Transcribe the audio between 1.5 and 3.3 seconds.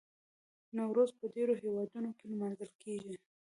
هیوادونو کې لمانځل کیږي.